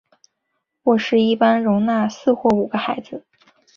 [0.85, 3.23] 卧室一般容纳四或五个孩子。